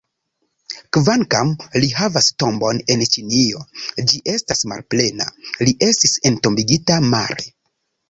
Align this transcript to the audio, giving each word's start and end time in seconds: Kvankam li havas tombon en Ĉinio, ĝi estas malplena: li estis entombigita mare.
Kvankam 0.95 1.51
li 1.83 1.89
havas 1.97 2.31
tombon 2.45 2.81
en 2.95 3.05
Ĉinio, 3.17 3.63
ĝi 4.09 4.25
estas 4.39 4.67
malplena: 4.75 5.31
li 5.65 5.79
estis 5.93 6.19
entombigita 6.35 7.03
mare. 7.17 7.53